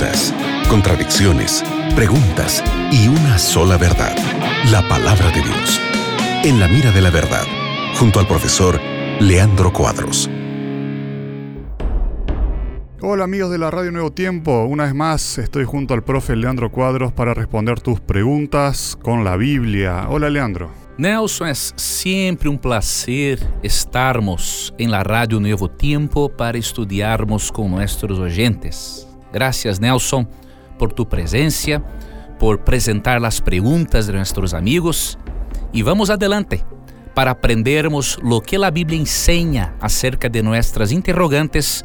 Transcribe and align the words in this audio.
dudas, 0.00 0.34
contradicciones, 0.68 1.62
preguntas 1.94 2.64
y 2.90 3.08
una 3.08 3.38
sola 3.38 3.76
verdad, 3.76 4.16
la 4.70 4.86
palabra 4.88 5.30
de 5.30 5.42
Dios. 5.42 5.80
En 6.42 6.58
la 6.58 6.68
mira 6.68 6.90
de 6.90 7.02
la 7.02 7.10
verdad, 7.10 7.44
junto 7.98 8.18
al 8.18 8.26
profesor 8.26 8.80
Leandro 9.20 9.72
Cuadros. 9.72 10.30
Hola 13.02 13.24
amigos 13.24 13.50
de 13.50 13.58
la 13.58 13.70
Radio 13.70 13.92
Nuevo 13.92 14.12
Tiempo, 14.12 14.64
una 14.64 14.84
vez 14.84 14.94
más 14.94 15.38
estoy 15.38 15.64
junto 15.64 15.94
al 15.94 16.02
profe 16.02 16.36
Leandro 16.36 16.70
Cuadros 16.70 17.12
para 17.12 17.34
responder 17.34 17.80
tus 17.80 18.00
preguntas 18.00 18.96
con 19.02 19.24
la 19.24 19.36
Biblia. 19.36 20.06
Hola 20.08 20.30
Leandro. 20.30 20.70
Nelson, 20.96 21.46
é 21.46 21.54
sempre 21.54 22.48
um 22.48 22.58
prazer 22.58 23.38
estarmos 23.62 24.72
em 24.78 24.86
la 24.86 25.02
Rádio 25.02 25.40
Novo 25.40 25.66
Tempo 25.66 26.28
para 26.28 26.58
estudarmos 26.58 27.50
com 27.50 27.68
nossos 27.68 28.18
oyentes. 28.18 29.09
Graças, 29.32 29.78
Nelson, 29.78 30.26
por 30.78 30.92
tu 30.92 31.06
presença, 31.06 31.82
por 32.38 32.56
apresentar 32.56 33.24
as 33.24 33.40
perguntas 33.40 34.06
de 34.06 34.12
nossos 34.12 34.54
amigos 34.54 35.18
e 35.72 35.82
vamos 35.82 36.10
adelante 36.10 36.64
para 37.14 37.32
aprendermos 37.32 38.18
lo 38.22 38.40
que 38.40 38.56
a 38.56 38.70
Bíblia 38.70 38.98
ensina 38.98 39.74
acerca 39.80 40.28
de 40.28 40.42
nossas 40.42 40.92
interrogantes 40.92 41.84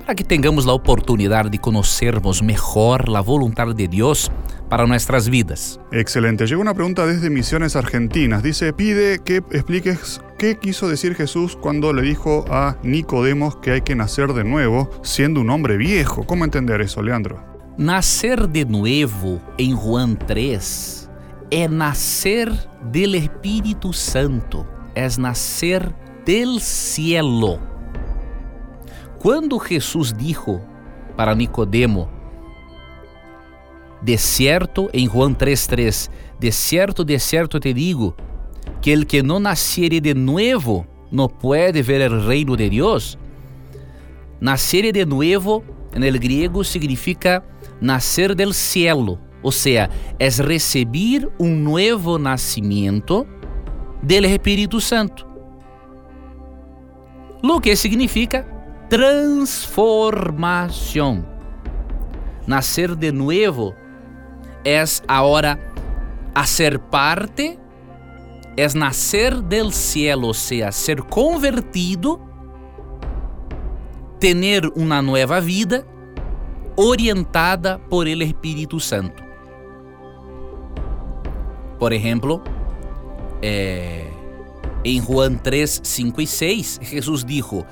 para 0.00 0.14
que 0.14 0.24
tenhamos 0.24 0.66
a 0.66 0.72
oportunidade 0.72 1.50
de 1.50 1.58
conhecermos 1.58 2.42
melhor 2.42 3.04
a 3.14 3.20
vontade 3.20 3.74
de 3.74 3.86
Deus 3.86 4.30
para 4.68 4.86
nuestras 4.86 5.28
vidas. 5.28 5.78
Excelente. 5.92 6.46
Llegó 6.46 6.62
una 6.62 6.74
pregunta 6.74 7.04
desde 7.06 7.28
Misiones 7.28 7.76
Argentinas. 7.76 8.42
Dice, 8.42 8.72
pide 8.72 9.18
que 9.18 9.36
expliques 9.50 10.20
qué 10.40 10.56
quiso 10.56 10.88
decir 10.88 11.14
Jesús 11.16 11.54
cuando 11.54 11.92
le 11.92 12.00
dijo 12.00 12.46
a 12.48 12.78
Nicodemos 12.82 13.56
que 13.56 13.72
hay 13.72 13.82
que 13.82 13.94
nacer 13.94 14.32
de 14.32 14.42
nuevo 14.42 14.88
siendo 15.02 15.42
un 15.42 15.50
hombre 15.50 15.76
viejo. 15.76 16.24
¿Cómo 16.24 16.46
entender 16.46 16.80
eso, 16.80 17.02
Leandro? 17.02 17.44
Nacer 17.76 18.48
de 18.48 18.64
nuevo 18.64 19.38
en 19.58 19.76
Juan 19.76 20.18
3 20.18 21.10
es 21.50 21.70
nacer 21.70 22.50
del 22.90 23.16
Espíritu 23.16 23.92
Santo, 23.92 24.66
es 24.94 25.18
nacer 25.18 25.94
del 26.24 26.62
cielo. 26.62 27.58
Cuando 29.18 29.58
Jesús 29.58 30.16
dijo 30.16 30.62
para 31.18 31.34
Nicodemo, 31.34 32.08
de 34.00 34.16
certo, 34.16 34.88
em 34.94 35.06
Juan 35.06 35.36
3:3, 35.36 36.10
de 36.38 36.50
certo, 36.50 37.04
de 37.04 37.18
certo 37.18 37.60
te 37.60 37.74
digo, 37.74 38.16
que 38.80 38.92
el 38.92 39.06
que 39.06 39.22
não 39.22 39.40
naciere 39.40 40.00
de 40.00 40.14
nuevo 40.14 40.86
não 41.10 41.28
pode 41.28 41.82
ver 41.82 42.10
o 42.10 42.26
reino 42.26 42.56
de 42.56 42.70
Deus. 42.70 43.18
Nacer 44.40 44.90
de 44.92 45.04
nuevo, 45.04 45.62
en 45.94 46.02
el 46.02 46.18
griego, 46.18 46.64
significa 46.64 47.44
nascer 47.80 48.34
del 48.34 48.54
cielo, 48.54 49.18
ou 49.42 49.52
seja, 49.52 49.90
é 50.18 50.28
receber 50.28 51.28
um 51.38 51.54
novo 51.54 52.18
nascimento 52.18 53.26
del 54.02 54.24
Espírito 54.24 54.80
Santo. 54.80 55.28
Lo 57.42 57.60
que 57.60 57.76
significa 57.76 58.46
transformação. 58.88 61.26
Nascer 62.46 62.96
de 62.96 63.12
nuevo 63.12 63.74
es 64.64 65.02
ahora 65.06 65.58
hacer 66.34 66.80
parte, 66.80 67.59
es 68.56 68.74
nacer 68.74 69.42
del 69.44 69.72
cielo, 69.72 70.28
o 70.28 70.34
sea, 70.34 70.72
ser 70.72 71.02
convertido, 71.04 72.20
tener 74.18 74.70
una 74.74 75.02
nueva 75.02 75.40
vida 75.40 75.84
orientada 76.76 77.78
por 77.88 78.08
el 78.08 78.22
Espíritu 78.22 78.80
Santo. 78.80 79.22
Por 81.78 81.94
ejemplo, 81.94 82.42
eh, 83.42 84.10
en 84.84 85.02
Juan 85.02 85.40
3, 85.42 85.80
5 85.82 86.20
y 86.20 86.26
6, 86.26 86.80
Jesús 86.82 87.26
dijo, 87.26 87.64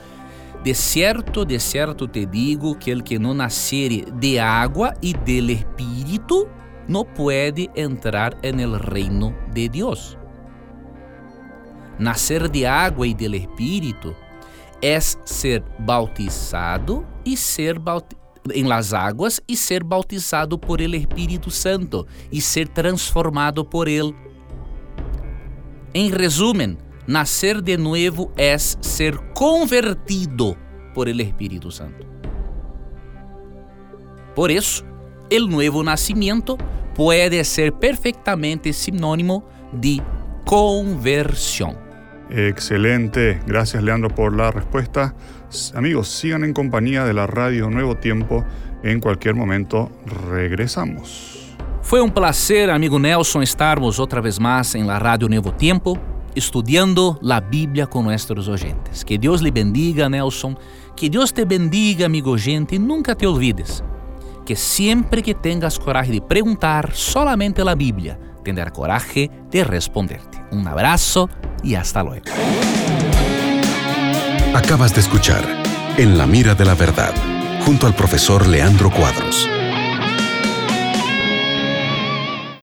De 0.65 0.75
cierto, 0.75 1.45
de 1.45 1.61
cierto 1.61 2.09
te 2.09 2.27
digo 2.27 2.79
que 2.79 2.93
el 2.93 3.05
que 3.05 3.19
no 3.19 3.35
naciere 3.35 4.07
de 4.15 4.41
agua 4.41 4.95
y 5.01 5.15
del 5.15 5.51
Espíritu 5.51 6.47
no 6.87 7.05
puede 7.05 7.71
entrar 7.75 8.39
en 8.43 8.61
el 8.61 8.79
reino 8.79 9.35
de 9.53 9.69
Dios 9.69 10.19
nascer 11.99 12.49
de 12.49 12.65
água 12.65 13.07
e 13.07 13.15
del 13.15 13.35
Espírito, 13.35 14.15
é 14.81 14.99
ser 15.01 15.63
bautizado 15.79 17.07
e 17.25 17.37
ser 17.37 17.81
em 18.55 18.65
las 18.65 18.95
águas 18.95 19.41
e 19.49 19.57
ser 19.57 19.83
bautizado 19.83 20.59
por 20.59 20.81
ele 20.81 20.97
Espírito 20.97 21.51
Santo 21.51 22.07
e 22.31 22.41
ser 22.41 22.69
transformado 22.69 23.65
por 23.65 23.89
ele. 23.89 24.15
Em 25.93 26.11
resumo, 26.11 26.77
nascer 27.07 27.61
de 27.61 27.77
novo 27.77 28.31
é 28.37 28.57
ser 28.59 29.19
convertido 29.35 30.57
por 30.95 31.09
ele 31.09 31.23
Espírito 31.23 31.71
Santo. 31.71 32.07
Por 34.35 34.51
isso, 34.51 34.85
o 35.33 35.47
novo 35.47 35.83
nascimento 35.83 36.57
pode 36.95 37.43
ser 37.45 37.73
perfeitamente 37.73 38.73
sinônimo 38.73 39.45
de 39.73 40.01
conversão. 40.45 41.88
Excelente, 42.31 43.41
gracias 43.47 43.83
Leandro 43.83 44.11
por 44.11 44.37
la 44.37 44.51
respuesta. 44.51 45.15
Amigos, 45.75 46.09
sigan 46.09 46.45
en 46.45 46.53
compañía 46.53 47.05
de 47.05 47.15
la 47.15 47.27
radio 47.27 47.71
Nuevo 47.71 47.97
Tiempo. 47.97 48.45
En 48.83 49.01
cualquier 49.01 49.35
momento 49.35 49.91
regresamos. 50.29 51.57
Fue 51.83 52.01
un 52.01 52.11
placer, 52.11 52.71
amigo 52.71 52.99
Nelson, 52.99 53.43
estarmos 53.43 53.99
otra 53.99 54.21
vez 54.21 54.39
más 54.39 54.75
en 54.75 54.87
la 54.87 54.99
radio 54.99 55.29
Nuevo 55.29 55.53
Tiempo, 55.53 55.99
estudiando 56.35 57.19
la 57.23 57.41
Biblia 57.41 57.87
con 57.87 58.05
nuestros 58.05 58.47
oyentes. 58.47 59.05
Que 59.05 59.17
Dios 59.17 59.41
le 59.41 59.51
bendiga, 59.51 60.09
Nelson. 60.09 60.59
Que 60.95 61.09
Dios 61.09 61.33
te 61.33 61.45
bendiga, 61.45 62.07
amigo 62.07 62.33
oyente, 62.33 62.77
y 62.77 62.79
nunca 62.79 63.15
te 63.15 63.27
olvides 63.27 63.83
que 64.49 64.57
siempre 64.57 65.23
que 65.23 65.35
tengas 65.35 65.79
coraje 65.79 66.11
de 66.11 66.23
preguntar 66.23 66.95
solamente 66.95 67.63
la 67.63 67.75
Biblia, 67.75 68.19
tendrá 68.43 68.71
coraje 68.71 69.31
de 69.51 69.63
responderte. 69.63 70.43
Un 70.53 70.67
abrazo 70.67 71.29
y 71.63 71.75
hasta 71.75 72.03
luego. 72.03 72.25
Acabas 74.55 74.95
de 74.95 75.01
escuchar 75.01 75.45
En 75.97 76.17
la 76.17 76.27
mira 76.27 76.55
de 76.55 76.65
la 76.65 76.75
verdad, 76.75 77.13
junto 77.65 77.87
al 77.87 77.95
profesor 77.95 78.47
Leandro 78.47 78.91
Cuadros. 78.91 79.49